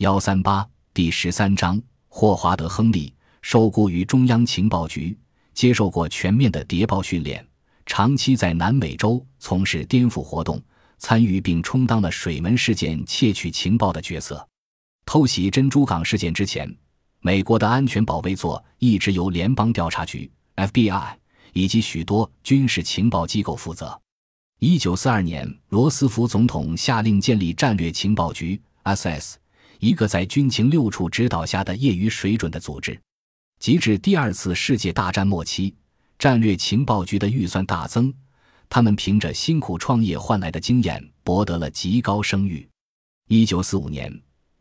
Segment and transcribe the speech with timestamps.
[0.00, 1.78] 幺三八第十三章，
[2.08, 3.12] 霍华德·亨利
[3.42, 5.14] 受雇于中央情报局，
[5.52, 7.46] 接受过全面的谍报训练，
[7.84, 10.58] 长期在南美洲从事颠覆活动，
[10.96, 14.48] 参与并充当了水门事件窃取情报的角色。
[15.04, 16.74] 偷袭珍珠港事件之前，
[17.20, 21.12] 美国的安全保卫作一直由联邦调查局 （FBI）
[21.52, 24.00] 以及许多军事情报机构负责。
[24.60, 29.34] 一九四二年，罗斯福总统下令建立战略情报局 （SS）。
[29.80, 33.00] 一个在军情六处指导下的业余水准的组织，
[33.58, 35.74] 及至第二次世界大战末期，
[36.18, 38.12] 战略情报局的预算大增，
[38.68, 42.68] 他们凭着辛苦创业换来的经验，博得了极高声誉。
[43.28, 44.12] 一九四五年，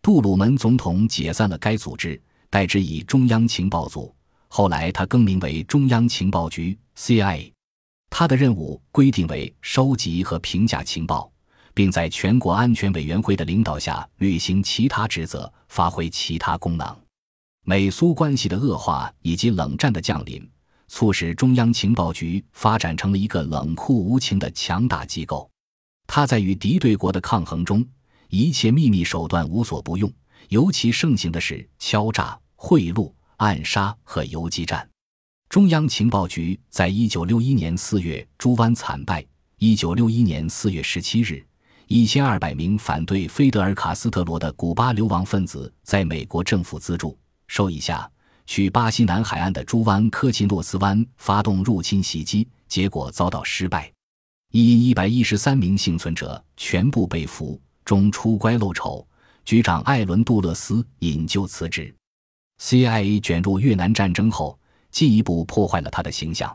[0.00, 4.14] 杜鲁门总统解散了该组织，代之以中央情报组，
[4.46, 7.50] 后来他更名为中央情报局 （CIA）。
[8.08, 11.30] 他的任务规定为收集和评价情报。
[11.78, 17.00] 并在全国安全委员会的领导下履行其他职责，发挥其他功能。
[17.64, 20.44] 美苏关系的恶化以及冷战的降临，
[20.88, 25.48] 促使中央情报局发展成了一个冷酷无情的强大机构。
[26.08, 27.86] 它在与敌对国的抗衡中，
[28.28, 30.12] 一切秘密手段无所不用，
[30.48, 34.84] 尤其盛行的是敲诈、贿赂、暗杀和游击战。
[35.48, 39.24] 中央情报局在一九六一年四月朱湾惨败。
[39.58, 41.47] 一九六一年四月十七日。
[41.90, 48.06] 一千二百名反对菲德尔·卡斯特罗的古巴流亡分子，在美国政府资助、授意下，
[48.44, 53.90] 去巴西南海岸的朱湾科奇诺斯湾发动入侵袭击，结果遭到失败。
[54.52, 59.06] 一一百一十三名幸存者全部被俘，中出乖露丑。
[59.46, 61.94] 局长艾伦·杜勒斯引咎辞职。
[62.60, 64.58] CIA 卷入越南战争后，
[64.90, 66.54] 进一步破坏了他的形象。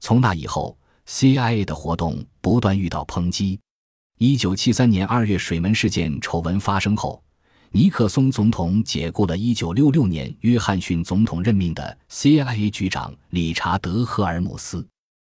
[0.00, 0.74] 从那以后
[1.06, 3.60] ，CIA 的活动不断遇到抨击。
[4.24, 7.20] 一九七三年二月，水门事件丑闻发生后，
[7.72, 14.86] 尼克松总统解雇了一九六六年约翰逊总统任命的 CIA 局长理查德·赫尔姆斯。